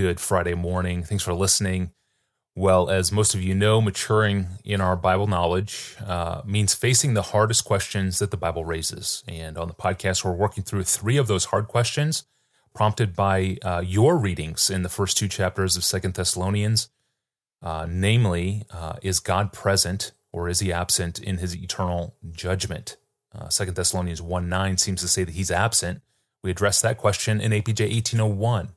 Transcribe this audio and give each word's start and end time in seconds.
Good 0.00 0.18
Friday 0.18 0.54
morning. 0.54 1.02
Thanks 1.02 1.24
for 1.24 1.34
listening. 1.34 1.90
Well, 2.56 2.88
as 2.88 3.12
most 3.12 3.34
of 3.34 3.42
you 3.42 3.54
know, 3.54 3.82
maturing 3.82 4.46
in 4.64 4.80
our 4.80 4.96
Bible 4.96 5.26
knowledge 5.26 5.94
uh, 6.06 6.40
means 6.46 6.72
facing 6.72 7.12
the 7.12 7.20
hardest 7.20 7.66
questions 7.66 8.18
that 8.18 8.30
the 8.30 8.38
Bible 8.38 8.64
raises. 8.64 9.22
And 9.28 9.58
on 9.58 9.68
the 9.68 9.74
podcast, 9.74 10.24
we're 10.24 10.32
working 10.32 10.64
through 10.64 10.84
three 10.84 11.18
of 11.18 11.26
those 11.26 11.44
hard 11.46 11.68
questions 11.68 12.24
prompted 12.74 13.14
by 13.14 13.58
uh, 13.62 13.82
your 13.84 14.16
readings 14.16 14.70
in 14.70 14.82
the 14.82 14.88
first 14.88 15.18
two 15.18 15.28
chapters 15.28 15.76
of 15.76 15.84
Second 15.84 16.14
Thessalonians. 16.14 16.88
Uh, 17.62 17.86
namely, 17.86 18.62
uh, 18.72 18.94
is 19.02 19.20
God 19.20 19.52
present 19.52 20.12
or 20.32 20.48
is 20.48 20.60
he 20.60 20.72
absent 20.72 21.18
in 21.18 21.36
his 21.36 21.54
eternal 21.54 22.16
judgment? 22.32 22.96
Uh, 23.34 23.50
Second 23.50 23.76
Thessalonians 23.76 24.22
1 24.22 24.48
9 24.48 24.78
seems 24.78 25.02
to 25.02 25.08
say 25.08 25.24
that 25.24 25.34
he's 25.34 25.50
absent. 25.50 26.00
We 26.42 26.50
addressed 26.50 26.80
that 26.84 26.96
question 26.96 27.38
in 27.38 27.52
APJ 27.52 27.92
1801. 27.92 28.70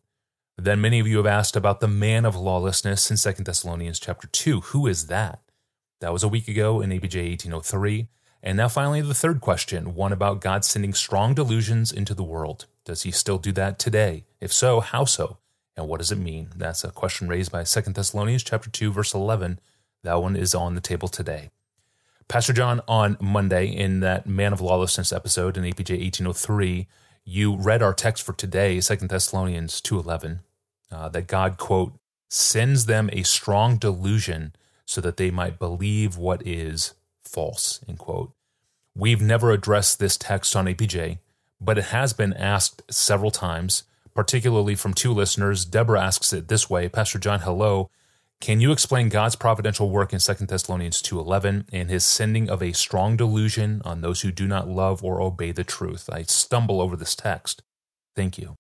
Then 0.58 0.82
many 0.82 1.00
of 1.00 1.08
you 1.08 1.18
have 1.18 1.26
asked 1.26 1.56
about 1.56 1.80
the 1.80 1.88
man 1.88 2.26
of 2.26 2.36
lawlessness 2.36 3.10
in 3.10 3.18
2 3.18 3.44
Thessalonians 3.44 4.00
chapter 4.00 4.28
2. 4.28 4.62
Who 4.62 4.86
is 4.86 5.08
that? 5.08 5.40
That 6.00 6.14
was 6.14 6.24
a 6.24 6.28
week 6.28 6.48
ago 6.48 6.80
in 6.80 6.92
APJ 6.92 7.30
1803. 7.30 8.08
And 8.44 8.58
now 8.58 8.68
finally 8.68 9.02
the 9.02 9.16
third 9.16 9.42
question, 9.42 9.96
one 9.96 10.12
about 10.12 10.42
God 10.42 10.64
sending 10.64 10.94
strong 10.94 11.34
delusions 11.34 11.92
into 11.92 12.14
the 12.14 12.24
world. 12.24 12.66
Does 12.86 13.02
he 13.02 13.12
still 13.12 13.40
do 13.40 13.52
that 13.54 13.80
today? 13.80 14.26
If 14.40 14.54
so, 14.54 14.80
how 14.80 15.06
so? 15.06 15.38
And 15.76 15.88
what 15.88 16.00
does 16.00 16.12
it 16.12 16.18
mean? 16.18 16.50
That's 16.56 16.84
a 16.84 16.92
question 16.92 17.28
raised 17.28 17.52
by 17.52 17.64
2 17.64 17.82
Thessalonians 17.82 18.44
chapter 18.44 18.70
2 18.70 18.92
verse 18.92 19.14
11. 19.14 19.60
That 20.04 20.22
one 20.22 20.36
is 20.36 20.54
on 20.54 20.76
the 20.76 20.82
table 20.82 21.08
today. 21.08 21.50
Pastor 22.28 22.54
John 22.54 22.82
on 22.88 23.18
Monday 23.20 23.66
in 23.66 24.02
that 24.02 24.28
Man 24.28 24.54
of 24.54 24.62
Lawlessness 24.62 25.12
episode 25.12 25.58
in 25.58 25.64
APJ 25.64 26.00
1803 26.00 26.88
you 27.26 27.56
read 27.56 27.82
our 27.82 27.94
text 27.94 28.24
for 28.24 28.34
today, 28.34 28.82
Second 28.82 29.10
Thessalonians 29.10 29.80
2.11, 29.82 30.40
uh, 30.94 31.10
that 31.10 31.28
God, 31.28 31.58
quote, 31.58 31.94
sends 32.30 32.86
them 32.86 33.10
a 33.12 33.24
strong 33.24 33.78
delusion 33.78 34.54
so 34.86 35.02
that 35.02 35.18
they 35.18 35.32
might 35.32 35.60
believe 35.60 36.18
what 36.18 36.46
is 36.46 36.94
false, 37.24 37.80
end 37.88 38.00
quote. 38.00 38.32
We've 38.96 39.22
never 39.22 39.52
addressed 39.52 40.00
this 40.00 40.18
text 40.18 40.56
on 40.56 40.66
APJ, 40.66 41.20
but 41.60 41.78
it 41.78 41.86
has 41.86 42.14
been 42.14 42.34
asked 42.34 42.84
several 42.92 43.32
times, 43.32 43.84
particularly 44.14 44.76
from 44.76 44.94
two 44.94 45.12
listeners. 45.12 45.66
Deborah 45.66 46.04
asks 46.04 46.32
it 46.34 46.48
this 46.48 46.70
way 46.70 46.90
Pastor 46.90 47.20
John, 47.20 47.42
hello. 47.42 47.90
Can 48.40 48.60
you 48.60 48.72
explain 48.72 49.08
God's 49.08 49.38
providential 49.38 49.90
work 49.90 50.12
in 50.12 50.20
2 50.20 50.48
Thessalonians 50.48 51.02
2:11 51.02 51.66
and 51.72 51.90
his 51.90 52.04
sending 52.04 52.50
of 52.50 52.62
a 52.62 52.74
strong 52.74 53.16
delusion 53.16 53.82
on 53.86 54.02
those 54.02 54.22
who 54.22 54.32
do 54.32 54.48
not 54.48 54.68
love 54.68 55.04
or 55.04 55.22
obey 55.22 55.52
the 55.52 55.64
truth? 55.64 56.10
I 56.12 56.24
stumble 56.24 56.82
over 56.82 56.98
this 56.98 57.16
text. 57.16 57.64
Thank 58.16 58.38
you. 58.38 58.56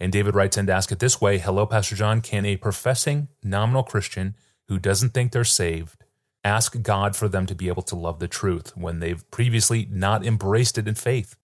And 0.00 0.12
David 0.12 0.34
writes 0.34 0.56
and 0.56 0.70
asks 0.70 0.92
it 0.92 1.00
this 1.00 1.20
way, 1.20 1.38
"Hello 1.38 1.66
Pastor 1.66 1.96
John, 1.96 2.20
can 2.20 2.44
a 2.46 2.56
professing 2.56 3.28
nominal 3.42 3.82
Christian 3.82 4.36
who 4.68 4.78
doesn't 4.78 5.10
think 5.10 5.32
they're 5.32 5.44
saved 5.44 6.04
ask 6.44 6.80
God 6.82 7.16
for 7.16 7.28
them 7.28 7.46
to 7.46 7.54
be 7.54 7.68
able 7.68 7.82
to 7.82 7.96
love 7.96 8.20
the 8.20 8.28
truth 8.28 8.76
when 8.76 9.00
they've 9.00 9.28
previously 9.30 9.88
not 9.90 10.24
embraced 10.24 10.78
it 10.78 10.88
in 10.88 10.94
faith? 10.94 11.36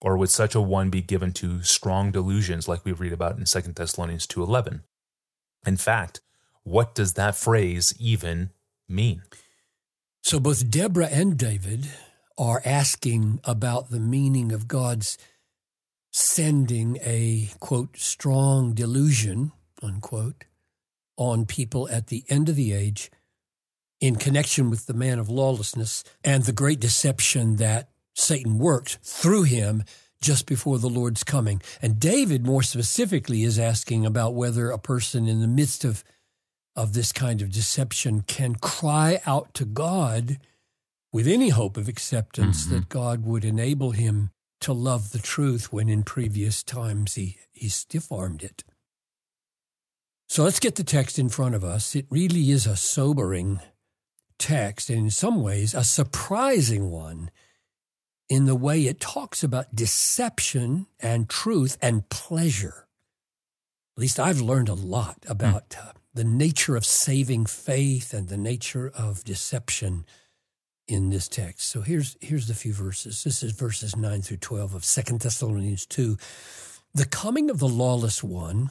Or 0.00 0.16
would 0.16 0.30
such 0.30 0.54
a 0.54 0.60
one 0.60 0.90
be 0.90 1.00
given 1.00 1.32
to 1.34 1.62
strong 1.62 2.12
delusions 2.12 2.68
like 2.68 2.84
we 2.84 2.92
read 2.92 3.12
about 3.12 3.38
in 3.38 3.46
2 3.46 3.76
Thessalonians 3.76 4.26
2:11? 4.26 4.82
In 5.66 5.76
fact, 5.76 6.20
what 6.64 6.94
does 6.94 7.14
that 7.14 7.34
phrase 7.34 7.94
even 7.98 8.50
mean? 8.88 9.22
So 10.22 10.38
both 10.38 10.70
Deborah 10.70 11.06
and 11.06 11.38
David 11.38 11.90
are 12.36 12.60
asking 12.64 13.40
about 13.44 13.90
the 13.90 14.00
meaning 14.00 14.52
of 14.52 14.68
God's 14.68 15.16
sending 16.16 16.96
a 17.02 17.46
quote 17.60 17.98
strong 17.98 18.72
delusion 18.72 19.52
unquote 19.82 20.46
on 21.18 21.44
people 21.44 21.86
at 21.90 22.06
the 22.06 22.24
end 22.30 22.48
of 22.48 22.56
the 22.56 22.72
age 22.72 23.10
in 24.00 24.16
connection 24.16 24.70
with 24.70 24.86
the 24.86 24.94
man 24.94 25.18
of 25.18 25.28
lawlessness 25.28 26.02
and 26.24 26.44
the 26.44 26.52
great 26.52 26.80
deception 26.80 27.56
that 27.56 27.90
Satan 28.14 28.58
worked 28.58 28.96
through 29.02 29.42
him 29.42 29.84
just 30.18 30.46
before 30.46 30.78
the 30.78 30.88
Lord's 30.88 31.22
coming. 31.22 31.60
And 31.82 32.00
David, 32.00 32.46
more 32.46 32.62
specifically, 32.62 33.42
is 33.42 33.58
asking 33.58 34.06
about 34.06 34.34
whether 34.34 34.70
a 34.70 34.78
person 34.78 35.28
in 35.28 35.42
the 35.42 35.46
midst 35.46 35.84
of 35.84 36.02
of 36.74 36.94
this 36.94 37.12
kind 37.12 37.42
of 37.42 37.52
deception 37.52 38.22
can 38.22 38.54
cry 38.54 39.20
out 39.26 39.52
to 39.52 39.66
God 39.66 40.38
with 41.12 41.26
any 41.26 41.50
hope 41.50 41.76
of 41.76 41.88
acceptance 41.88 42.64
mm-hmm. 42.64 42.74
that 42.74 42.88
God 42.88 43.26
would 43.26 43.44
enable 43.44 43.90
him 43.90 44.30
to 44.60 44.72
love 44.72 45.12
the 45.12 45.18
truth 45.18 45.72
when 45.72 45.88
in 45.88 46.02
previous 46.02 46.62
times 46.62 47.14
he, 47.14 47.38
he 47.52 47.68
stiff 47.68 48.10
armed 48.10 48.42
it. 48.42 48.64
So 50.28 50.44
let's 50.44 50.60
get 50.60 50.74
the 50.74 50.84
text 50.84 51.18
in 51.18 51.28
front 51.28 51.54
of 51.54 51.64
us. 51.64 51.94
It 51.94 52.06
really 52.10 52.50
is 52.50 52.66
a 52.66 52.76
sobering 52.76 53.60
text, 54.38 54.90
and 54.90 54.98
in 54.98 55.10
some 55.10 55.42
ways, 55.42 55.72
a 55.72 55.84
surprising 55.84 56.90
one 56.90 57.30
in 58.28 58.46
the 58.46 58.56
way 58.56 58.86
it 58.86 59.00
talks 59.00 59.44
about 59.44 59.74
deception 59.74 60.86
and 60.98 61.28
truth 61.28 61.78
and 61.80 62.08
pleasure. 62.08 62.86
At 63.96 64.00
least 64.00 64.18
I've 64.18 64.40
learned 64.40 64.68
a 64.68 64.74
lot 64.74 65.18
about 65.28 65.70
mm. 65.70 65.88
uh, 65.88 65.92
the 66.12 66.24
nature 66.24 66.76
of 66.76 66.84
saving 66.84 67.46
faith 67.46 68.12
and 68.12 68.28
the 68.28 68.36
nature 68.36 68.90
of 68.94 69.24
deception 69.24 70.04
in 70.88 71.10
this 71.10 71.28
text. 71.28 71.68
So 71.68 71.80
here's 71.80 72.16
here's 72.20 72.46
the 72.46 72.54
few 72.54 72.72
verses. 72.72 73.24
This 73.24 73.42
is 73.42 73.52
verses 73.52 73.96
9 73.96 74.22
through 74.22 74.38
12 74.38 74.74
of 74.74 74.84
Second 74.84 75.20
Thessalonians 75.20 75.86
2. 75.86 76.16
The 76.94 77.06
coming 77.06 77.50
of 77.50 77.58
the 77.58 77.68
lawless 77.68 78.22
one, 78.22 78.70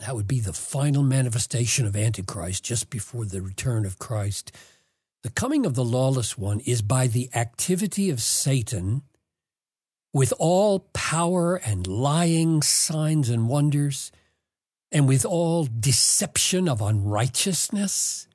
that 0.00 0.14
would 0.14 0.26
be 0.26 0.40
the 0.40 0.52
final 0.52 1.02
manifestation 1.02 1.86
of 1.86 1.96
Antichrist 1.96 2.64
just 2.64 2.90
before 2.90 3.24
the 3.24 3.40
return 3.40 3.86
of 3.86 3.98
Christ. 3.98 4.52
The 5.22 5.30
coming 5.30 5.66
of 5.66 5.74
the 5.74 5.84
lawless 5.84 6.36
one 6.38 6.60
is 6.60 6.82
by 6.82 7.06
the 7.06 7.28
activity 7.34 8.10
of 8.10 8.22
Satan 8.22 9.02
with 10.12 10.32
all 10.38 10.88
power 10.92 11.56
and 11.56 11.86
lying 11.86 12.62
signs 12.62 13.28
and 13.28 13.48
wonders 13.48 14.10
and 14.90 15.06
with 15.06 15.24
all 15.24 15.66
deception 15.66 16.68
of 16.68 16.80
unrighteousness. 16.80 18.26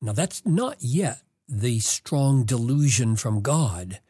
Now, 0.00 0.12
that's 0.12 0.44
not 0.46 0.76
yet 0.80 1.22
the 1.48 1.80
strong 1.80 2.44
delusion 2.44 3.16
from 3.16 3.40
God, 3.40 4.00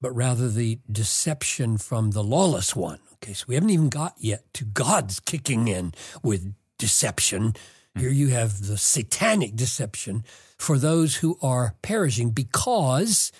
but 0.00 0.12
rather 0.12 0.48
the 0.48 0.78
deception 0.90 1.78
from 1.78 2.12
the 2.12 2.22
lawless 2.22 2.74
one. 2.76 3.00
Okay, 3.14 3.32
so 3.32 3.44
we 3.48 3.54
haven't 3.54 3.70
even 3.70 3.88
got 3.88 4.14
yet 4.18 4.52
to 4.54 4.64
God's 4.64 5.20
kicking 5.20 5.68
in 5.68 5.92
with 6.22 6.54
deception. 6.78 7.54
Hmm. 7.94 8.00
Here 8.00 8.10
you 8.10 8.28
have 8.28 8.66
the 8.66 8.78
satanic 8.78 9.56
deception 9.56 10.24
for 10.58 10.78
those 10.78 11.16
who 11.16 11.38
are 11.42 11.74
perishing 11.82 12.30
because 12.30 13.32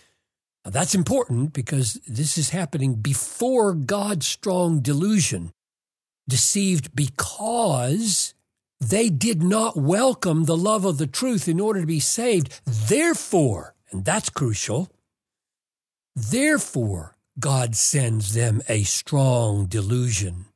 that's 0.64 0.94
important 0.94 1.52
because 1.52 1.94
this 2.08 2.36
is 2.36 2.50
happening 2.50 2.94
before 2.96 3.72
God's 3.72 4.26
strong 4.26 4.80
delusion 4.80 5.52
deceived 6.28 6.94
because 6.94 8.34
they 8.80 9.08
did 9.08 9.42
not 9.42 9.76
welcome 9.76 10.44
the 10.44 10.56
love 10.56 10.84
of 10.84 10.98
the 10.98 11.06
truth 11.06 11.48
in 11.48 11.60
order 11.60 11.80
to 11.80 11.86
be 11.86 12.00
saved. 12.00 12.60
Therefore, 12.64 13.74
and 13.90 14.04
that's 14.04 14.30
crucial, 14.30 14.90
therefore, 16.14 17.16
God 17.38 17.76
sends 17.76 18.34
them 18.34 18.62
a 18.68 18.82
strong 18.84 19.66
delusion 19.66 20.46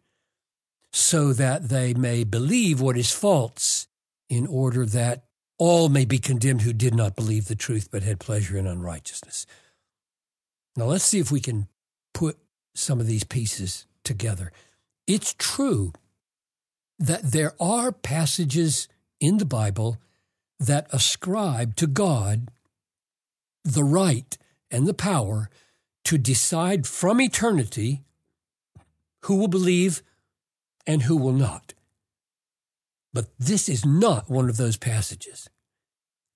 so 0.92 1.32
that 1.32 1.68
they 1.68 1.94
may 1.94 2.24
believe 2.24 2.80
what 2.80 2.96
is 2.96 3.12
false 3.12 3.86
in 4.28 4.46
order 4.46 4.86
that 4.86 5.24
all 5.58 5.88
may 5.88 6.04
be 6.04 6.18
condemned 6.18 6.62
who 6.62 6.72
did 6.72 6.94
not 6.94 7.14
believe 7.14 7.46
the 7.46 7.54
truth 7.54 7.90
but 7.90 8.02
had 8.02 8.18
pleasure 8.18 8.56
in 8.56 8.66
unrighteousness. 8.66 9.46
Now 10.76 10.86
let's 10.86 11.04
see 11.04 11.18
if 11.18 11.30
we 11.30 11.40
can 11.40 11.68
put 12.14 12.38
some 12.74 13.00
of 13.00 13.06
these 13.06 13.24
pieces 13.24 13.86
together. 14.04 14.52
It's 15.06 15.34
true 15.38 15.92
that 17.00 17.32
there 17.32 17.54
are 17.58 17.90
passages 17.90 18.86
in 19.18 19.38
the 19.38 19.46
Bible 19.46 19.98
that 20.60 20.86
ascribe 20.92 21.74
to 21.76 21.86
God 21.86 22.50
the 23.64 23.82
right 23.82 24.36
and 24.70 24.86
the 24.86 24.94
power 24.94 25.48
to 26.04 26.18
decide 26.18 26.86
from 26.86 27.20
eternity 27.20 28.02
who 29.22 29.36
will 29.36 29.48
believe 29.48 30.02
and 30.86 31.02
who 31.02 31.16
will 31.16 31.32
not. 31.32 31.72
But 33.12 33.28
this 33.38 33.68
is 33.68 33.84
not 33.84 34.30
one 34.30 34.48
of 34.48 34.56
those 34.56 34.76
passages. 34.76 35.48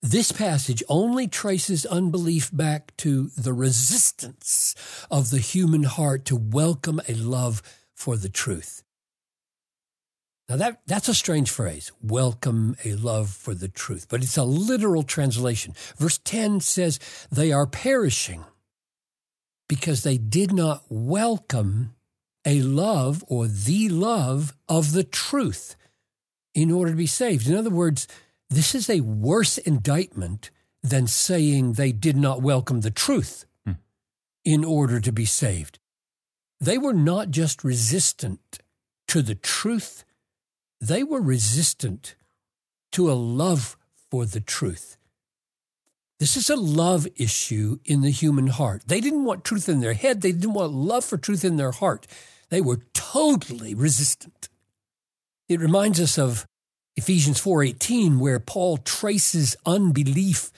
This 0.00 0.32
passage 0.32 0.82
only 0.88 1.28
traces 1.28 1.86
unbelief 1.86 2.50
back 2.52 2.96
to 2.98 3.28
the 3.38 3.52
resistance 3.52 4.74
of 5.10 5.30
the 5.30 5.38
human 5.38 5.84
heart 5.84 6.24
to 6.26 6.36
welcome 6.36 7.00
a 7.08 7.14
love 7.14 7.62
for 7.94 8.16
the 8.16 8.28
truth. 8.28 8.83
Now 10.48 10.56
that, 10.56 10.80
that's 10.86 11.08
a 11.08 11.14
strange 11.14 11.50
phrase, 11.50 11.90
welcome 12.02 12.76
a 12.84 12.94
love 12.94 13.30
for 13.30 13.54
the 13.54 13.68
truth, 13.68 14.06
but 14.10 14.22
it's 14.22 14.36
a 14.36 14.44
literal 14.44 15.02
translation. 15.02 15.74
Verse 15.96 16.18
10 16.18 16.60
says, 16.60 16.98
they 17.32 17.50
are 17.50 17.66
perishing 17.66 18.44
because 19.68 20.02
they 20.02 20.18
did 20.18 20.52
not 20.52 20.82
welcome 20.90 21.94
a 22.44 22.60
love 22.60 23.24
or 23.26 23.46
the 23.46 23.88
love 23.88 24.54
of 24.68 24.92
the 24.92 25.04
truth 25.04 25.76
in 26.54 26.70
order 26.70 26.90
to 26.90 26.96
be 26.96 27.06
saved. 27.06 27.48
In 27.48 27.56
other 27.56 27.70
words, 27.70 28.06
this 28.50 28.74
is 28.74 28.90
a 28.90 29.00
worse 29.00 29.56
indictment 29.58 30.50
than 30.82 31.06
saying 31.06 31.72
they 31.72 31.92
did 31.92 32.16
not 32.16 32.42
welcome 32.42 32.82
the 32.82 32.90
truth 32.90 33.46
hmm. 33.64 33.72
in 34.44 34.64
order 34.64 35.00
to 35.00 35.10
be 35.10 35.24
saved. 35.24 35.78
They 36.60 36.76
were 36.76 36.92
not 36.92 37.30
just 37.30 37.64
resistant 37.64 38.58
to 39.08 39.22
the 39.22 39.34
truth, 39.34 40.04
they 40.80 41.02
were 41.02 41.20
resistant 41.20 42.14
to 42.92 43.10
a 43.10 43.14
love 43.14 43.76
for 44.10 44.26
the 44.26 44.40
truth. 44.40 44.96
This 46.20 46.36
is 46.36 46.48
a 46.48 46.56
love 46.56 47.08
issue 47.16 47.78
in 47.84 48.02
the 48.02 48.10
human 48.10 48.46
heart. 48.46 48.84
They 48.86 49.00
didn't 49.00 49.24
want 49.24 49.44
truth 49.44 49.68
in 49.68 49.80
their 49.80 49.94
head, 49.94 50.20
they 50.20 50.32
didn't 50.32 50.54
want 50.54 50.72
love 50.72 51.04
for 51.04 51.18
truth 51.18 51.44
in 51.44 51.56
their 51.56 51.72
heart. 51.72 52.06
They 52.50 52.60
were 52.60 52.82
totally 52.92 53.74
resistant. 53.74 54.48
It 55.48 55.60
reminds 55.60 56.00
us 56.00 56.18
of 56.18 56.46
Ephesians 56.96 57.40
4:18 57.40 58.20
where 58.20 58.38
Paul 58.38 58.78
traces 58.78 59.56
unbelief 59.66 60.52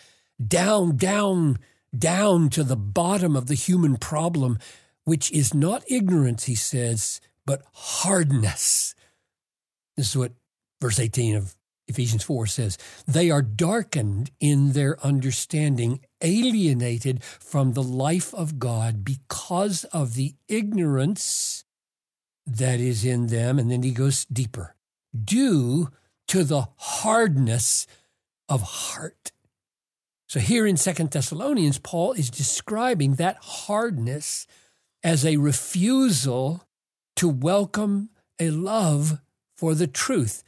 down 0.45 0.97
down 0.97 1.59
down 1.97 2.51
to 2.51 2.63
the 2.63 2.77
bottom 2.77 3.35
of 3.35 3.47
the 3.47 3.55
human 3.55 3.97
problem 3.97 4.59
which 5.05 5.33
is 5.33 5.55
not 5.55 5.91
ignorance 5.91 6.45
he 6.45 6.55
says 6.55 7.21
but 7.47 7.63
hardness. 7.73 8.95
This 9.97 10.11
is 10.11 10.17
what 10.17 10.33
verse 10.81 10.99
18 10.99 11.37
of 11.37 11.57
Ephesians 11.89 12.25
4 12.25 12.47
says, 12.47 12.79
they 13.07 13.31
are 13.31 13.43
darkened 13.43 14.31
in 14.41 14.73
their 14.73 14.99
understanding, 15.05 16.01
alienated 16.21 17.23
from 17.23 17.73
the 17.73 17.83
life 17.83 18.35
of 18.35 18.59
God 18.59 19.05
because 19.05 19.85
of 19.85 20.15
the 20.15 20.35
ignorance 20.49 21.65
that 22.45 22.81
is 22.81 23.05
in 23.05 23.29
them. 23.29 23.59
And 23.59 23.71
then 23.71 23.83
he 23.83 23.93
goes 23.93 24.25
deeper, 24.27 24.75
due 25.17 25.91
to 26.29 26.43
the 26.43 26.67
hardness 26.77 27.87
of 28.49 28.63
heart. 28.63 29.31
So 30.29 30.41
here 30.41 30.67
in 30.67 30.77
Second 30.77 31.13
Thessalonians, 31.13 31.79
Paul 31.79 32.13
is 32.13 32.31
describing 32.31 33.15
that 33.15 33.37
hardness 33.41 34.49
as 35.05 35.25
a 35.25 35.37
refusal 35.37 36.65
to 37.15 37.29
welcome 37.29 38.11
a 38.41 38.51
love 38.51 39.21
for 39.57 39.75
the 39.75 39.87
truth. 39.87 40.43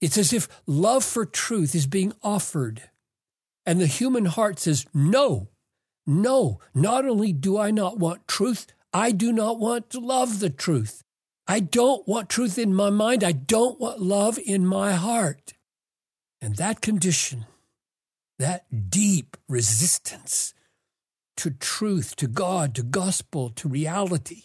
It's 0.00 0.18
as 0.18 0.32
if 0.32 0.48
love 0.66 1.04
for 1.04 1.24
truth 1.24 1.74
is 1.74 1.86
being 1.86 2.12
offered. 2.22 2.82
And 3.66 3.80
the 3.80 3.86
human 3.86 4.26
heart 4.26 4.58
says, 4.58 4.86
No, 4.94 5.48
no, 6.06 6.60
not 6.74 7.04
only 7.06 7.32
do 7.32 7.58
I 7.58 7.70
not 7.70 7.98
want 7.98 8.28
truth, 8.28 8.66
I 8.92 9.10
do 9.10 9.32
not 9.32 9.58
want 9.58 9.90
to 9.90 10.00
love 10.00 10.40
the 10.40 10.50
truth. 10.50 11.02
I 11.46 11.60
don't 11.60 12.06
want 12.06 12.28
truth 12.28 12.58
in 12.58 12.74
my 12.74 12.90
mind. 12.90 13.24
I 13.24 13.32
don't 13.32 13.80
want 13.80 14.00
love 14.00 14.38
in 14.38 14.66
my 14.66 14.92
heart. 14.92 15.54
And 16.40 16.56
that 16.56 16.80
condition, 16.80 17.46
that 18.38 18.90
deep 18.90 19.36
resistance 19.48 20.54
to 21.38 21.50
truth, 21.50 22.16
to 22.16 22.26
God, 22.26 22.74
to 22.74 22.82
gospel, 22.82 23.50
to 23.50 23.68
reality, 23.68 24.44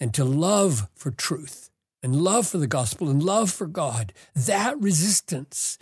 and 0.00 0.14
to 0.14 0.24
love 0.24 0.88
for 0.94 1.10
truth, 1.10 1.70
and 2.02 2.22
love 2.22 2.46
for 2.46 2.58
the 2.58 2.66
gospel, 2.66 3.08
and 3.08 3.22
love 3.22 3.50
for 3.50 3.66
God, 3.66 4.12
that 4.34 4.78
resistance 4.80 5.78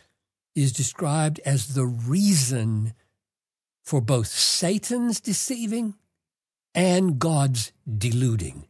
is 0.54 0.72
described 0.72 1.40
as 1.44 1.74
the 1.74 1.86
reason 1.86 2.94
for 3.84 4.00
both 4.00 4.26
Satan's 4.26 5.20
deceiving 5.20 5.94
and 6.74 7.18
God's 7.18 7.72
deluding. 7.86 8.66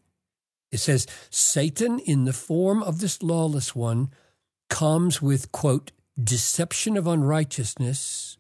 It 0.73 0.79
says, 0.79 1.07
Satan, 1.31 2.01
in 2.01 2.25
the 2.25 2.33
form 2.33 2.83
of 2.83 3.01
this 3.01 3.23
lawless 3.23 3.75
one, 3.75 4.11
comes 4.69 5.23
with, 5.23 5.53
quote, 5.53 5.93
deception 6.23 6.97
of 6.97 7.07
unrighteousness 7.07 8.37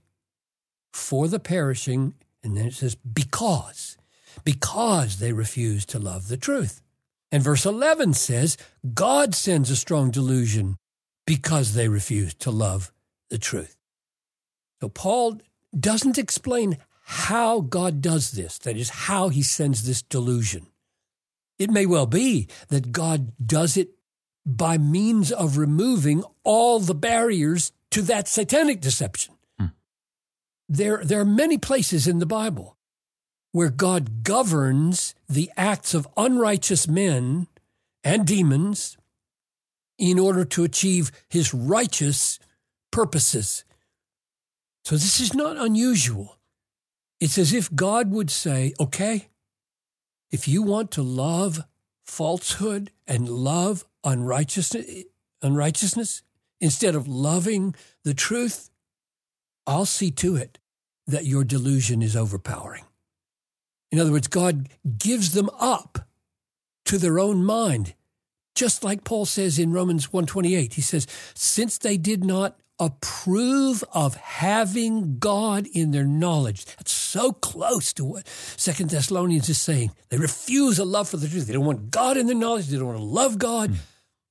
for 0.92 1.28
the 1.28 1.38
perishing. 1.38 2.14
And 2.42 2.56
then 2.56 2.66
it 2.66 2.74
says, 2.74 2.94
because, 2.96 3.96
because 4.44 5.18
they 5.18 5.32
refuse 5.32 5.86
to 5.86 5.98
love 5.98 6.28
the 6.28 6.36
truth. 6.36 6.82
And 7.32 7.42
verse 7.42 7.66
11 7.66 8.14
says, 8.14 8.56
God 8.94 9.34
sends 9.34 9.70
a 9.70 9.76
strong 9.76 10.10
delusion 10.10 10.76
because 11.26 11.74
they 11.74 11.88
refuse 11.88 12.34
to 12.34 12.50
love 12.50 12.92
the 13.30 13.38
truth. 13.38 13.76
So 14.80 14.88
Paul 14.88 15.40
doesn't 15.78 16.18
explain 16.18 16.78
how 17.02 17.60
God 17.60 18.00
does 18.00 18.32
this, 18.32 18.58
that 18.58 18.76
is, 18.76 18.90
how 18.90 19.28
he 19.28 19.42
sends 19.42 19.86
this 19.86 20.02
delusion. 20.02 20.66
It 21.58 21.70
may 21.70 21.86
well 21.86 22.06
be 22.06 22.48
that 22.68 22.92
God 22.92 23.32
does 23.44 23.76
it 23.76 23.90
by 24.44 24.78
means 24.78 25.32
of 25.32 25.56
removing 25.56 26.22
all 26.44 26.78
the 26.78 26.94
barriers 26.94 27.72
to 27.90 28.02
that 28.02 28.28
satanic 28.28 28.80
deception. 28.80 29.34
Hmm. 29.58 29.66
There, 30.68 31.00
there 31.04 31.20
are 31.20 31.24
many 31.24 31.58
places 31.58 32.06
in 32.06 32.18
the 32.18 32.26
Bible 32.26 32.75
where 33.56 33.70
God 33.70 34.22
governs 34.22 35.14
the 35.30 35.50
acts 35.56 35.94
of 35.94 36.06
unrighteous 36.14 36.86
men 36.86 37.46
and 38.04 38.26
demons 38.26 38.98
in 39.96 40.18
order 40.18 40.44
to 40.44 40.62
achieve 40.62 41.10
his 41.30 41.54
righteous 41.54 42.38
purposes. 42.90 43.64
So 44.84 44.96
this 44.96 45.20
is 45.20 45.32
not 45.32 45.56
unusual. 45.56 46.36
It's 47.18 47.38
as 47.38 47.54
if 47.54 47.74
God 47.74 48.10
would 48.10 48.30
say, 48.30 48.74
okay, 48.78 49.28
if 50.30 50.46
you 50.46 50.62
want 50.62 50.90
to 50.90 51.02
love 51.02 51.64
falsehood 52.04 52.90
and 53.06 53.26
love 53.26 53.86
unrighteousness, 54.04 55.04
unrighteousness 55.40 56.22
instead 56.60 56.94
of 56.94 57.08
loving 57.08 57.74
the 58.04 58.12
truth, 58.12 58.68
I'll 59.66 59.86
see 59.86 60.10
to 60.10 60.36
it 60.36 60.58
that 61.06 61.24
your 61.24 61.42
delusion 61.42 62.02
is 62.02 62.14
overpowering. 62.14 62.84
In 63.90 63.98
other 64.00 64.12
words, 64.12 64.28
God 64.28 64.68
gives 64.98 65.32
them 65.32 65.50
up 65.58 66.08
to 66.86 66.98
their 66.98 67.18
own 67.18 67.44
mind, 67.44 67.94
just 68.54 68.84
like 68.84 69.04
Paul 69.04 69.26
says 69.26 69.58
in 69.58 69.72
Romans 69.72 70.12
128. 70.12 70.74
He 70.74 70.80
says, 70.80 71.06
since 71.34 71.78
they 71.78 71.96
did 71.96 72.24
not 72.24 72.58
approve 72.78 73.82
of 73.92 74.16
having 74.16 75.18
God 75.18 75.66
in 75.72 75.92
their 75.92 76.04
knowledge. 76.04 76.66
That's 76.66 76.92
so 76.92 77.32
close 77.32 77.92
to 77.94 78.04
what 78.04 78.28
Second 78.28 78.90
Thessalonians 78.90 79.48
is 79.48 79.60
saying. 79.60 79.92
They 80.10 80.18
refuse 80.18 80.78
a 80.78 80.84
love 80.84 81.08
for 81.08 81.16
the 81.16 81.28
truth. 81.28 81.46
They 81.46 81.54
don't 81.54 81.64
want 81.64 81.90
God 81.90 82.16
in 82.16 82.26
their 82.26 82.36
knowledge. 82.36 82.66
They 82.66 82.76
don't 82.76 82.86
want 82.86 82.98
to 82.98 83.04
love 83.04 83.38
God. 83.38 83.70
Mm. 83.70 83.76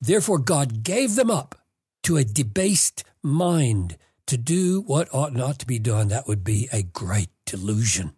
Therefore, 0.02 0.38
God 0.38 0.84
gave 0.84 1.16
them 1.16 1.32
up 1.32 1.56
to 2.04 2.18
a 2.18 2.24
debased 2.24 3.04
mind 3.24 3.98
to 4.28 4.38
do 4.38 4.82
what 4.82 5.14
ought 5.14 5.34
not 5.34 5.60
to 5.60 5.66
be 5.66 5.80
done. 5.80 6.10
That 6.10 6.28
would 6.28 6.44
be 6.44 6.70
a 6.72 6.84
great 6.84 7.30
delusion. 7.46 8.15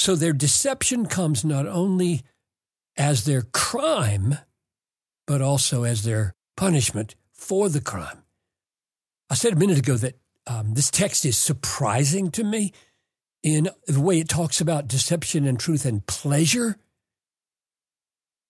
So 0.00 0.16
their 0.16 0.32
deception 0.32 1.04
comes 1.04 1.44
not 1.44 1.66
only 1.66 2.22
as 2.96 3.26
their 3.26 3.42
crime, 3.42 4.38
but 5.26 5.42
also 5.42 5.82
as 5.82 6.04
their 6.04 6.32
punishment 6.56 7.16
for 7.34 7.68
the 7.68 7.82
crime. 7.82 8.22
I 9.28 9.34
said 9.34 9.52
a 9.52 9.56
minute 9.56 9.76
ago 9.76 9.98
that 9.98 10.18
um, 10.46 10.72
this 10.72 10.90
text 10.90 11.26
is 11.26 11.36
surprising 11.36 12.30
to 12.30 12.42
me 12.42 12.72
in 13.42 13.68
the 13.86 14.00
way 14.00 14.18
it 14.18 14.30
talks 14.30 14.58
about 14.58 14.88
deception 14.88 15.46
and 15.46 15.60
truth 15.60 15.84
and 15.84 16.06
pleasure. 16.06 16.78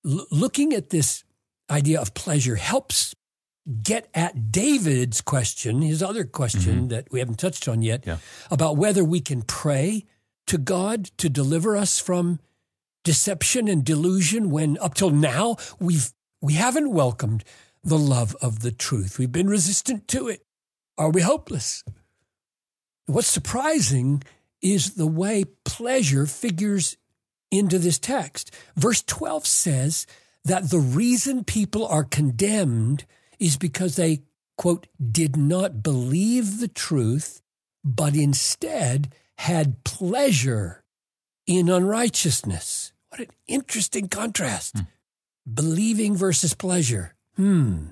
L- 0.06 0.26
looking 0.30 0.72
at 0.72 0.90
this 0.90 1.24
idea 1.68 2.00
of 2.00 2.14
pleasure 2.14 2.54
helps 2.54 3.12
get 3.82 4.08
at 4.14 4.52
David's 4.52 5.20
question, 5.20 5.82
his 5.82 6.00
other 6.00 6.22
question 6.22 6.76
mm-hmm. 6.76 6.88
that 6.88 7.08
we 7.10 7.18
haven't 7.18 7.40
touched 7.40 7.66
on 7.66 7.82
yet, 7.82 8.06
yeah. 8.06 8.18
about 8.52 8.76
whether 8.76 9.02
we 9.02 9.20
can 9.20 9.42
pray 9.42 10.04
to 10.46 10.58
God 10.58 11.06
to 11.18 11.28
deliver 11.28 11.76
us 11.76 11.98
from 11.98 12.40
deception 13.04 13.68
and 13.68 13.84
delusion 13.84 14.50
when 14.50 14.76
up 14.78 14.94
till 14.94 15.10
now 15.10 15.56
we've 15.78 16.12
we 16.42 16.54
haven't 16.54 16.92
welcomed 16.92 17.44
the 17.82 17.98
love 17.98 18.36
of 18.40 18.60
the 18.60 18.72
truth. 18.72 19.18
We've 19.18 19.32
been 19.32 19.48
resistant 19.48 20.08
to 20.08 20.28
it. 20.28 20.44
Are 20.98 21.10
we 21.10 21.20
hopeless? 21.22 21.84
What's 23.06 23.28
surprising 23.28 24.22
is 24.62 24.94
the 24.94 25.06
way 25.06 25.44
pleasure 25.64 26.26
figures 26.26 26.96
into 27.50 27.78
this 27.78 27.98
text. 27.98 28.54
Verse 28.76 29.02
12 29.02 29.46
says 29.46 30.06
that 30.44 30.70
the 30.70 30.78
reason 30.78 31.44
people 31.44 31.86
are 31.86 32.04
condemned 32.04 33.04
is 33.38 33.56
because 33.56 33.96
they, 33.96 34.22
quote, 34.56 34.86
did 35.10 35.36
not 35.36 35.82
believe 35.82 36.60
the 36.60 36.68
truth, 36.68 37.42
but 37.82 38.14
instead 38.14 39.12
had 39.40 39.82
pleasure 39.84 40.84
in 41.46 41.70
unrighteousness. 41.70 42.92
What 43.08 43.22
an 43.22 43.28
interesting 43.48 44.06
contrast. 44.08 44.76
Hmm. 44.76 44.84
Believing 45.52 46.14
versus 46.14 46.52
pleasure. 46.52 47.14
Hmm. 47.36 47.86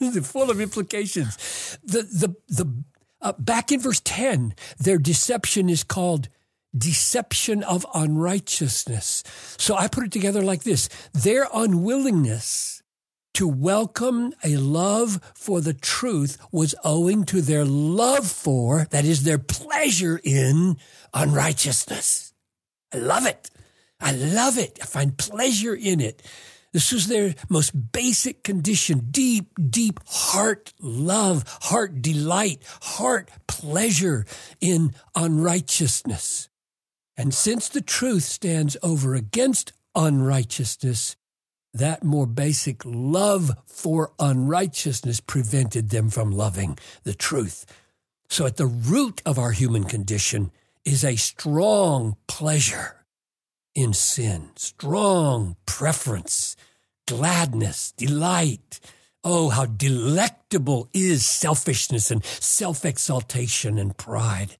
full 0.22 0.52
of 0.52 0.60
implications. 0.60 1.76
The 1.82 2.02
the 2.02 2.36
the 2.48 2.84
uh, 3.20 3.32
back 3.40 3.72
in 3.72 3.80
verse 3.80 4.00
ten, 4.04 4.54
their 4.78 4.98
deception 4.98 5.68
is 5.68 5.82
called 5.82 6.28
deception 6.76 7.64
of 7.64 7.84
unrighteousness. 7.92 9.24
So 9.58 9.74
I 9.74 9.88
put 9.88 10.04
it 10.04 10.12
together 10.12 10.42
like 10.42 10.62
this 10.62 10.88
their 11.12 11.48
unwillingness 11.52 12.77
to 13.38 13.46
welcome 13.46 14.32
a 14.42 14.56
love 14.56 15.20
for 15.32 15.60
the 15.60 15.72
truth 15.72 16.38
was 16.50 16.74
owing 16.82 17.22
to 17.22 17.40
their 17.40 17.64
love 17.64 18.28
for, 18.28 18.88
that 18.90 19.04
is, 19.04 19.22
their 19.22 19.38
pleasure 19.38 20.20
in 20.24 20.76
unrighteousness. 21.14 22.34
I 22.92 22.96
love 22.96 23.26
it. 23.26 23.48
I 24.00 24.10
love 24.10 24.58
it. 24.58 24.80
I 24.82 24.86
find 24.86 25.16
pleasure 25.16 25.72
in 25.72 26.00
it. 26.00 26.20
This 26.72 26.90
was 26.90 27.06
their 27.06 27.36
most 27.48 27.92
basic 27.92 28.42
condition 28.42 29.06
deep, 29.12 29.52
deep 29.70 30.00
heart 30.08 30.74
love, 30.80 31.44
heart 31.62 32.02
delight, 32.02 32.64
heart 32.82 33.30
pleasure 33.46 34.26
in 34.60 34.94
unrighteousness. 35.14 36.48
And 37.16 37.32
since 37.32 37.68
the 37.68 37.82
truth 37.82 38.24
stands 38.24 38.76
over 38.82 39.14
against 39.14 39.74
unrighteousness, 39.94 41.14
that 41.78 42.04
more 42.04 42.26
basic 42.26 42.82
love 42.84 43.50
for 43.66 44.12
unrighteousness 44.18 45.20
prevented 45.20 45.90
them 45.90 46.10
from 46.10 46.30
loving 46.30 46.78
the 47.04 47.14
truth. 47.14 47.66
So, 48.28 48.46
at 48.46 48.56
the 48.56 48.66
root 48.66 49.22
of 49.24 49.38
our 49.38 49.52
human 49.52 49.84
condition 49.84 50.50
is 50.84 51.04
a 51.04 51.16
strong 51.16 52.16
pleasure 52.26 53.04
in 53.74 53.92
sin, 53.92 54.50
strong 54.56 55.56
preference, 55.66 56.56
gladness, 57.06 57.92
delight. 57.92 58.80
Oh, 59.24 59.48
how 59.48 59.66
delectable 59.66 60.88
is 60.92 61.26
selfishness 61.26 62.10
and 62.10 62.24
self 62.24 62.84
exaltation 62.84 63.78
and 63.78 63.96
pride. 63.96 64.56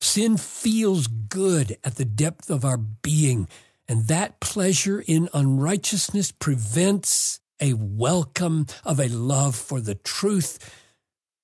Sin 0.00 0.36
feels 0.36 1.06
good 1.06 1.78
at 1.82 1.96
the 1.96 2.04
depth 2.04 2.50
of 2.50 2.64
our 2.64 2.76
being, 2.76 3.48
and 3.88 4.08
that 4.08 4.40
pleasure 4.40 5.02
in 5.06 5.28
unrighteousness 5.32 6.32
prevents 6.32 7.40
a 7.60 7.72
welcome 7.74 8.66
of 8.84 9.00
a 9.00 9.08
love 9.08 9.54
for 9.54 9.80
the 9.80 9.94
truth, 9.94 10.58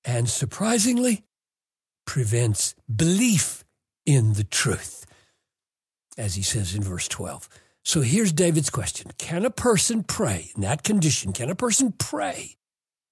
and 0.04 0.28
surprisingly, 0.28 1.25
prevents 2.06 2.75
belief 2.94 3.64
in 4.04 4.34
the 4.34 4.44
truth, 4.44 5.06
as 6.18 6.34
he 6.34 6.42
says 6.42 6.75
in 6.75 6.82
verse 6.82 7.08
12. 7.08 7.49
So 7.84 8.00
here's 8.00 8.32
David's 8.32 8.70
question 8.70 9.11
Can 9.18 9.44
a 9.44 9.50
person 9.50 10.02
pray 10.02 10.50
in 10.54 10.62
that 10.62 10.82
condition? 10.82 11.32
Can 11.32 11.50
a 11.50 11.54
person 11.54 11.92
pray 11.92 12.56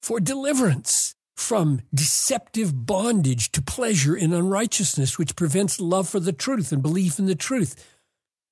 for 0.02 0.20
deliverance 0.20 1.14
from 1.37 1.80
deceptive 1.94 2.87
bondage 2.87 3.50
to 3.52 3.62
pleasure 3.62 4.14
in 4.14 4.32
unrighteousness, 4.32 5.18
which 5.18 5.37
prevents 5.37 5.80
love 5.80 6.08
for 6.08 6.20
the 6.20 6.32
truth 6.32 6.70
and 6.70 6.82
belief 6.82 7.18
in 7.18 7.26
the 7.26 7.34
truth? 7.34 7.99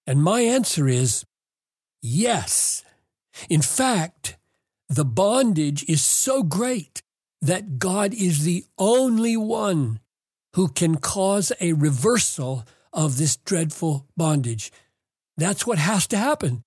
And 0.08 0.22
my 0.22 0.40
answer 0.40 0.88
is 0.88 1.26
yes. 2.00 2.82
In 3.50 3.60
fact, 3.60 4.38
the 4.88 5.04
bondage 5.04 5.84
is 5.86 6.02
so 6.02 6.42
great 6.42 7.02
that 7.42 7.78
God 7.78 8.14
is 8.14 8.42
the 8.42 8.64
only 8.78 9.36
one 9.36 10.00
who 10.54 10.68
can 10.68 10.96
cause 10.96 11.52
a 11.60 11.74
reversal 11.74 12.64
of 12.90 13.18
this 13.18 13.36
dreadful 13.36 14.06
bondage. 14.16 14.72
That's 15.36 15.66
what 15.66 15.76
has 15.76 16.06
to 16.06 16.16
happen. 16.16 16.62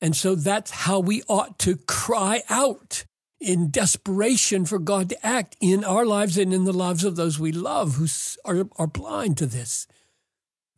And 0.00 0.16
so 0.16 0.34
that's 0.34 0.70
how 0.70 0.98
we 0.98 1.22
ought 1.28 1.58
to 1.58 1.76
cry 1.76 2.42
out 2.48 3.04
in 3.38 3.70
desperation 3.70 4.64
for 4.64 4.78
God 4.78 5.10
to 5.10 5.26
act 5.26 5.56
in 5.60 5.84
our 5.84 6.06
lives 6.06 6.38
and 6.38 6.54
in 6.54 6.64
the 6.64 6.72
lives 6.72 7.04
of 7.04 7.16
those 7.16 7.38
we 7.38 7.52
love 7.52 7.96
who 7.96 8.06
are, 8.46 8.66
are 8.78 8.86
blind 8.86 9.36
to 9.36 9.46
this. 9.46 9.86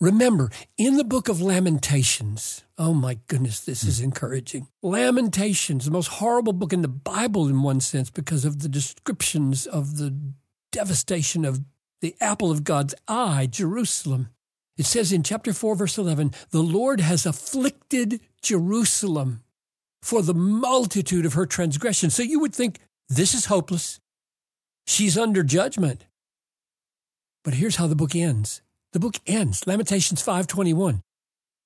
Remember, 0.01 0.51
in 0.79 0.97
the 0.97 1.05
book 1.05 1.29
of 1.29 1.43
Lamentations, 1.43 2.65
oh 2.79 2.95
my 2.95 3.19
goodness, 3.29 3.61
this 3.61 3.85
is 3.85 4.01
encouraging. 4.01 4.67
Lamentations, 4.83 5.85
the 5.85 5.91
most 5.91 6.07
horrible 6.07 6.55
book 6.55 6.73
in 6.73 6.81
the 6.81 6.89
Bible 6.89 7.49
in 7.49 7.63
one 7.63 7.81
sense 7.81 8.09
because 8.09 8.47
of 8.47 8.61
the 8.61 8.69
descriptions 8.69 9.67
of 9.67 9.99
the 9.99 10.17
devastation 10.73 11.45
of 11.45 11.61
the 12.01 12.17
apple 12.19 12.51
of 12.51 12.65
God's 12.65 12.95
eye, 13.09 13.47
Jerusalem. 13.51 14.31
It 14.79 14.87
says 14.87 15.13
in 15.13 15.23
chapter 15.23 15.53
4, 15.53 15.77
verse 15.77 15.99
11, 15.99 16.33
the 16.49 16.63
Lord 16.63 17.01
has 17.01 17.27
afflicted 17.27 18.21
Jerusalem 18.41 19.43
for 20.01 20.23
the 20.23 20.33
multitude 20.33 21.27
of 21.27 21.35
her 21.35 21.45
transgressions. 21.45 22.15
So 22.15 22.23
you 22.23 22.41
would 22.41 22.55
think 22.55 22.79
this 23.11 23.35
is 23.35 23.45
hopeless. 23.47 24.01
She's 24.87 25.19
under 25.19 25.43
judgment. 25.43 26.07
But 27.45 27.53
here's 27.53 27.77
how 27.77 27.87
the 27.87 27.95
book 27.95 28.17
ends. 28.17 28.63
The 28.93 29.01
book 29.01 29.17
ends, 29.27 29.67
Lamentations 29.67 30.23
5:21. 30.23 31.03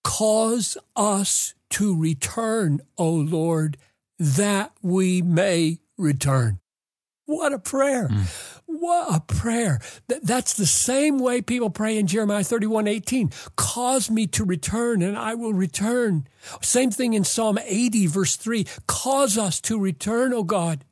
Cause 0.02 0.76
us 0.95 1.54
to 1.71 1.99
return, 1.99 2.83
O 2.99 3.11
Lord, 3.11 3.78
that 4.19 4.73
we 4.83 5.23
may 5.23 5.78
return. 5.97 6.61
What 7.26 7.54
a 7.54 7.59
prayer. 7.59 8.09
Mm. 8.09 8.61
What 8.66 9.14
a 9.14 9.21
prayer. 9.21 9.81
That's 10.09 10.52
the 10.52 10.66
same 10.66 11.19
way 11.19 11.40
people 11.40 11.71
pray 11.71 11.97
in 11.97 12.07
Jeremiah 12.07 12.45
31 12.45 12.87
18. 12.87 13.31
Cause 13.57 14.11
me 14.11 14.26
to 14.28 14.45
return 14.45 15.00
and 15.00 15.16
I 15.16 15.35
will 15.35 15.54
return. 15.54 16.26
Same 16.61 16.90
thing 16.90 17.14
in 17.14 17.25
Psalm 17.25 17.59
80, 17.64 18.07
verse 18.07 18.37
3. 18.37 18.66
Cause 18.87 19.38
us 19.38 19.61
to 19.62 19.78
return, 19.78 20.35
O 20.35 20.43
God. 20.43 20.85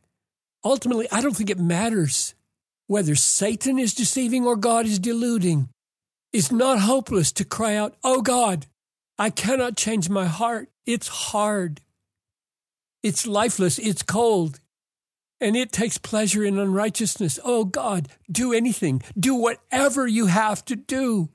Ultimately, 0.64 1.06
I 1.12 1.20
don't 1.20 1.36
think 1.36 1.50
it 1.50 1.58
matters 1.58 2.34
whether 2.86 3.14
Satan 3.14 3.78
is 3.78 3.94
deceiving 3.94 4.46
or 4.46 4.56
God 4.56 4.86
is 4.86 4.98
deluding. 4.98 5.68
It's 6.32 6.52
not 6.52 6.80
hopeless 6.80 7.32
to 7.32 7.44
cry 7.44 7.76
out, 7.76 7.94
Oh 8.02 8.22
God, 8.22 8.66
I 9.18 9.30
cannot 9.30 9.76
change 9.76 10.08
my 10.08 10.26
heart. 10.26 10.70
It's 10.86 11.08
hard. 11.08 11.80
It's 13.02 13.26
lifeless. 13.26 13.78
It's 13.78 14.02
cold 14.02 14.60
and 15.42 15.56
it 15.56 15.72
takes 15.72 15.98
pleasure 15.98 16.44
in 16.44 16.56
unrighteousness. 16.56 17.38
Oh 17.44 17.64
God, 17.64 18.08
do 18.30 18.52
anything, 18.52 19.02
do 19.18 19.34
whatever 19.34 20.06
you 20.06 20.26
have 20.26 20.64
to 20.66 20.76
do 20.76 21.30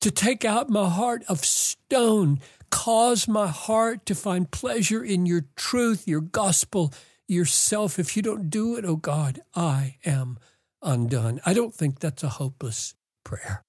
to 0.00 0.10
take 0.10 0.44
out 0.44 0.68
my 0.68 0.90
heart 0.90 1.24
of 1.28 1.44
stone. 1.44 2.40
Cause 2.70 3.26
my 3.26 3.46
heart 3.46 4.04
to 4.06 4.14
find 4.14 4.50
pleasure 4.50 5.02
in 5.02 5.24
your 5.24 5.46
truth, 5.56 6.06
your 6.06 6.20
gospel, 6.20 6.92
yourself. 7.26 7.98
If 7.98 8.14
you 8.14 8.22
don't 8.22 8.50
do 8.50 8.76
it, 8.76 8.84
oh 8.84 8.96
God, 8.96 9.40
I 9.54 9.96
am 10.04 10.38
undone. 10.82 11.40
I 11.46 11.54
don't 11.54 11.74
think 11.74 12.00
that's 12.00 12.22
a 12.22 12.28
hopeless 12.28 12.94
prayer. 13.24 13.64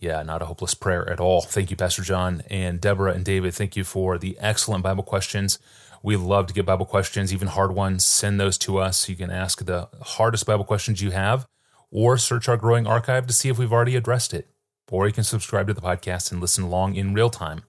Yeah, 0.00 0.22
not 0.22 0.40
a 0.40 0.46
hopeless 0.46 0.74
prayer 0.74 1.08
at 1.08 1.20
all. 1.20 1.42
Thank 1.42 1.70
you, 1.70 1.76
Pastor 1.76 2.02
John 2.02 2.42
and 2.48 2.80
Deborah 2.80 3.12
and 3.12 3.24
David. 3.24 3.54
Thank 3.54 3.76
you 3.76 3.84
for 3.84 4.16
the 4.16 4.36
excellent 4.40 4.82
Bible 4.82 5.02
questions. 5.02 5.58
We 6.02 6.16
love 6.16 6.46
to 6.46 6.54
get 6.54 6.64
Bible 6.64 6.86
questions, 6.86 7.34
even 7.34 7.48
hard 7.48 7.72
ones. 7.72 8.06
Send 8.06 8.40
those 8.40 8.56
to 8.58 8.78
us. 8.78 9.10
You 9.10 9.16
can 9.16 9.30
ask 9.30 9.62
the 9.62 9.88
hardest 10.00 10.46
Bible 10.46 10.64
questions 10.64 11.02
you 11.02 11.10
have 11.10 11.46
or 11.90 12.16
search 12.16 12.48
our 12.48 12.56
growing 12.56 12.86
archive 12.86 13.26
to 13.26 13.34
see 13.34 13.50
if 13.50 13.58
we've 13.58 13.72
already 13.72 13.94
addressed 13.94 14.32
it. 14.32 14.48
Or 14.90 15.06
you 15.06 15.12
can 15.12 15.24
subscribe 15.24 15.66
to 15.68 15.74
the 15.74 15.82
podcast 15.82 16.32
and 16.32 16.40
listen 16.40 16.64
along 16.64 16.96
in 16.96 17.14
real 17.14 17.30
time. 17.30 17.62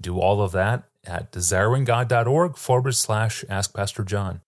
Do 0.00 0.20
all 0.20 0.40
of 0.40 0.52
that 0.52 0.84
at 1.04 1.32
desiringgod.org 1.32 2.56
forward 2.56 2.94
slash 2.94 3.44
ask 3.48 3.74
Pastor 3.74 4.04
John. 4.04 4.40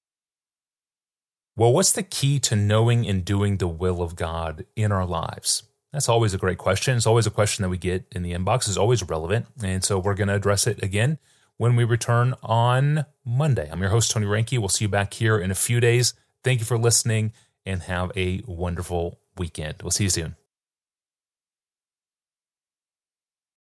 Well, 1.56 1.72
what's 1.72 1.92
the 1.92 2.02
key 2.02 2.38
to 2.40 2.56
knowing 2.56 3.06
and 3.06 3.24
doing 3.24 3.58
the 3.58 3.68
will 3.68 4.00
of 4.00 4.16
God 4.16 4.64
in 4.74 4.90
our 4.90 5.04
lives? 5.04 5.64
That's 5.94 6.08
always 6.08 6.34
a 6.34 6.38
great 6.38 6.58
question. 6.58 6.96
It's 6.96 7.06
always 7.06 7.24
a 7.24 7.30
question 7.30 7.62
that 7.62 7.68
we 7.68 7.78
get 7.78 8.04
in 8.10 8.24
the 8.24 8.32
inbox. 8.32 8.66
It's 8.66 8.76
always 8.76 9.04
relevant. 9.04 9.46
And 9.62 9.84
so 9.84 9.96
we're 9.96 10.16
going 10.16 10.26
to 10.26 10.34
address 10.34 10.66
it 10.66 10.82
again 10.82 11.18
when 11.56 11.76
we 11.76 11.84
return 11.84 12.34
on 12.42 13.06
Monday. 13.24 13.68
I'm 13.70 13.80
your 13.80 13.90
host, 13.90 14.10
Tony 14.10 14.26
Reinke. 14.26 14.58
We'll 14.58 14.68
see 14.68 14.86
you 14.86 14.88
back 14.88 15.14
here 15.14 15.38
in 15.38 15.52
a 15.52 15.54
few 15.54 15.78
days. 15.78 16.14
Thank 16.42 16.58
you 16.58 16.66
for 16.66 16.76
listening 16.76 17.32
and 17.64 17.82
have 17.82 18.10
a 18.16 18.42
wonderful 18.44 19.20
weekend. 19.38 19.76
We'll 19.82 19.92
see 19.92 20.04
you 20.04 20.10
soon. 20.10 20.34